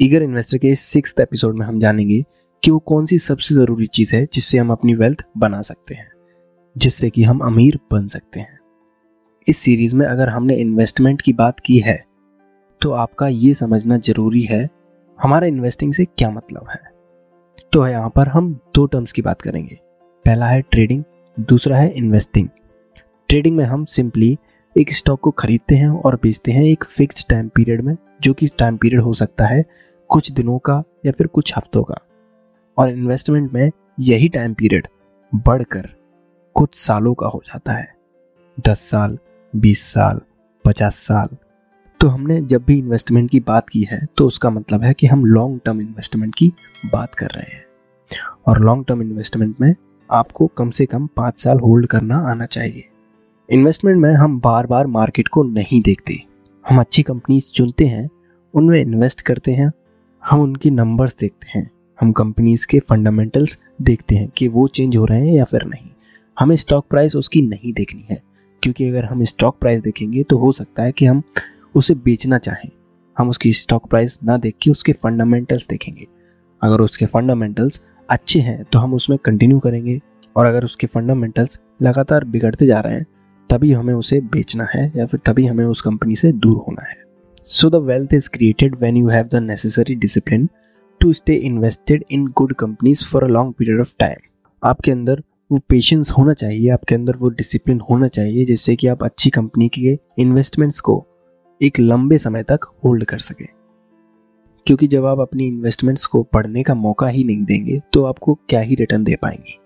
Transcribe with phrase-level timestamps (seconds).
[0.00, 2.22] Eager investor के six episode में हम जानेंगे
[2.62, 6.08] कि वो कौन सी सबसे ज़रूरी चीज़ है जिससे हम अपनी वेल्थ बना सकते हैं,
[6.76, 8.58] जिससे कि हम अमीर बन सकते हैं।
[9.46, 11.96] इस सीरीज़ में अगर हमने इन्वेस्टमेंट की बात की है
[12.80, 14.68] तो आपका ये समझना ज़रूरी है,
[15.18, 16.80] हमारा इन्वेस्टिंग से क्या मतलब है?
[17.72, 19.78] तो यहाँ पर हम दो टर्म्स की बात करेंगे।
[20.24, 21.02] पहला है ट्रेडिंग
[21.36, 22.48] दूसरा है इन्वेस्टिंग
[23.30, 24.36] ट्रेडिंग में हम सिंपली
[24.76, 28.48] एक स्टॉक को खरीदते हैं और बेचते हैं एक फिक्स टाइम पीरियड में, जो कि
[28.58, 29.64] टाइम पीरियड हो सकता है
[30.08, 31.94] कुछ दिनों का या फिर कुछ हफ्तों का।
[32.78, 33.70] और इन्वेस्टमेंट में
[34.00, 34.86] यही टाइम पीरियड
[35.34, 35.88] बढ़कर
[36.54, 37.94] कुछ सालों का हो जाता है।
[38.68, 39.18] दस साल,
[39.56, 40.20] बीस साल,
[40.64, 41.28] पचास साल।
[42.00, 45.24] तो हमने जब भी इन्वेस्टमेंट की बात की है तो उसका मतलब है कि हम
[45.24, 46.52] लॉन्ग टर्म इन्वेस्टमेंट की
[46.92, 47.64] बात कर रहे हैं।
[48.46, 49.74] और लॉन्ग टर्म इन्वेस्टमेंट में
[50.10, 52.88] आपको कम से कम पाँच साल होल्ड करना आना चाहिए।
[53.50, 56.24] इन्वेस्टमेंट में हम बार बार मार्केट को नहीं देखते।
[56.68, 58.08] हम अच्छी कंपनीज़ चुनते हैं,
[58.54, 59.72] उनमें इन्वेस्ट करते हैं
[60.30, 65.04] हम उनकी नंबर्स देखते हैं। हम कंपनीज़ के फंडामेंटल्स देखते हैं कि वो चेंज हो
[65.04, 65.88] रहे हैं या फिर नहीं।
[66.38, 68.22] हमें स्टॉक प्राइस उसकी नहीं देखनी है।
[68.62, 71.22] क्योंकि अगर हम स्टॉक प्राइस देखेंगे तो हो सकता है कि हम
[71.74, 72.70] उसे बेचना चाहें।
[73.18, 76.06] हम उसकी स्टॉक प्राइस ना देख के उसके फंडामेंटल्स देखेंगे।
[76.62, 80.00] अगर उसके फंडामेंटल्स अच्छे हैं तो हम उसमें कंटिन्यू करेंगे।
[80.36, 83.06] और अगर उसके फंडामेंटल्स लगातार बिगड़ते जा रहे हैं,
[83.50, 87.07] तभी हमें उसे बेचना है या फिर तभी हमें उस कंपनी से दूर होना है।
[87.50, 90.48] So the wealth is created when you have the necessary discipline
[91.00, 94.16] to stay invested in good companies for a long period of time
[94.62, 99.04] आपके अंदर वो पेशेंस होना चाहिए, आपके अंदर वो डिसिप्लिन होना चाहिए जिससे कि आप
[99.04, 101.04] अच्छी कंपनी के इन्वेस्टमेंट्स को
[101.60, 103.46] एक लंबे समय तक होल्ड कर सकें।
[104.66, 108.60] क्योंकि जब आप अपनी इन्वेस्टमेंट्स को पढ़ने का मौका ही नहीं देंगे तो आपको क्या
[108.60, 109.58] ही रिटर्न दे पाएँगे?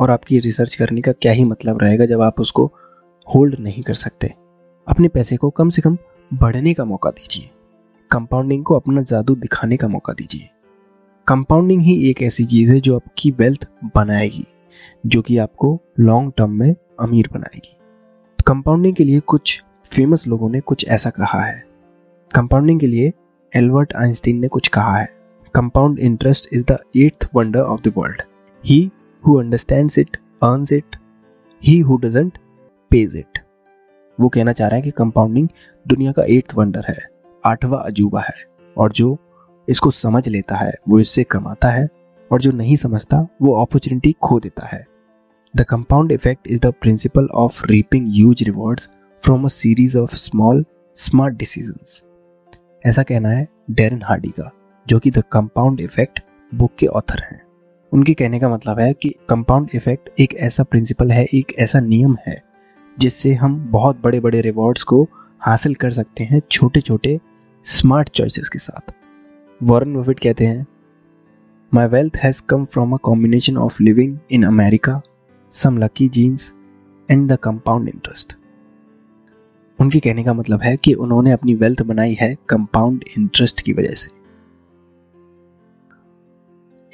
[0.00, 2.70] और आपकी रिसर्च करने का क्या ही मतलब रहेगा जब आप उसको
[3.26, 4.34] होल्ड नहीं कर सकते?
[4.88, 5.96] अपने पैसे को कम से कम
[6.34, 7.50] बढ़ने का मौका दीजिए।
[8.10, 10.48] कंपाउंडिंग को अपना जादू दिखाने का मौका दीजिए।
[11.26, 14.44] कंपाउंडिंग ही एक ऐसी चीज़ है जो आपकी वेल्थ बनाएगी,
[15.06, 17.76] जो कि आपको लॉन्ग टर्म में अमीर बनाएगी।
[18.46, 21.64] कंपाउंडिंग के लिए कुछ फ़ेमस लोगों ने कुछ ऐसा कहा है।
[22.34, 23.12] कंपाउंडिंग के लिए
[23.52, 25.08] एल्बर्ट आइंस्टीन ने कुछ कहा है।
[25.54, 28.22] Compound interest is the eighth wonder of the world
[28.64, 28.90] he
[29.24, 30.96] who understands it earns it
[31.62, 32.38] he who doesn't
[32.90, 33.38] pays it
[34.20, 35.48] वो कहना चाह रहा है कि कंपाउंडिंग
[35.86, 36.96] दुनिया का एट्थ वंडर है,
[37.44, 38.34] आठवां अजूबा है,
[38.76, 39.16] और जो
[39.68, 41.88] इसको समझ लेता है, वो इससे कमाता है,
[42.30, 44.84] और जो नहीं समझता, वो अपॉर्चुनिटी खो देता है।
[45.54, 48.88] The compound effect is the principle of reaping huge rewards
[49.24, 50.64] from a series of small
[50.96, 52.02] smart decisions
[52.86, 54.50] ऐसा कहना है डेरन हार्डी का,
[54.86, 56.20] जो कि द कंपाउंड इफ़ेक्ट
[56.52, 57.40] बुक के ऑथर हैं।
[57.92, 62.16] उनके कहने का मतलब है कि कंपाउंड इफ़ेक्ट एक ऐसा प्रिंसिपल है, एक ऐसा नियम
[62.26, 62.40] है
[62.98, 65.08] जिससे हम बहुत बड़े बड़े रिवॉर्ड्स को
[65.40, 67.20] हासिल कर सकते हैं छोटे छोटे
[67.64, 68.92] स्मार्ट चॉइसेस के साथ।
[69.62, 70.66] वॉरेन बफेट कहते हैं
[71.74, 75.00] my wealth has come from a combination of living in America
[75.52, 76.54] some lucky genes
[77.10, 78.36] and the compound interest
[79.80, 83.94] उनके कहने का मतलब है कि उन्होंने अपनी वेल्थ बनाई है कंपाउंड इंटरेस्ट की वजह
[83.94, 84.10] से।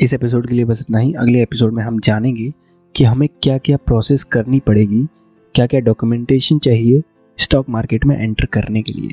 [0.00, 2.52] इस एपिसोड के लिए बस इतना ही। अगले एपिसोड में हम जानेंगे
[2.96, 5.06] कि हमें क्या क्या प्रोसेस करनी पड़ेगी
[5.54, 7.02] क्या क्या डॉक्यूमेंटेशन चाहिए
[7.38, 9.10] स्टॉक मार्केट में एंटर करने के लिए।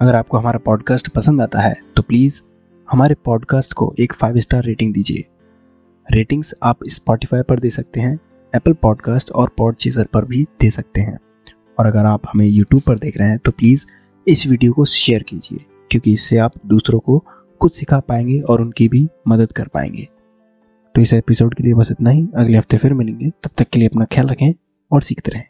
[0.00, 2.40] अगर आपको हमारा पॉडकास्ट पसंद आता है तो प्लीज़
[2.88, 5.24] हमारे पॉडकास्ट को एक फाइव स्टार रेटिंग दीजिए।
[6.08, 8.18] रेटिंग्स आप स्पॉटिफाई पर दे सकते हैं
[8.52, 11.18] एप्पल पॉडकास्ट और पॉडचेजर पर भी दे सकते हैं।
[11.78, 13.84] और अगर आप हमें यूट्यूब पर देख रहे हैं तो प्लीज़
[14.26, 17.18] इस वीडियो को शेयर कीजिए, क्योंकि इससे आप दूसरों को
[17.60, 20.08] कुछ सिखा पाएँगे और उनकी भी मदद कर पाएँगे।
[20.94, 23.78] तो इस एपिसोड के लिए बस इतना ही। अगले हफ़्ते फिर मिलेंगे। तब तक के
[23.78, 24.52] लिए अपना ख्याल रखें
[24.90, 25.44] और सीखते रहें।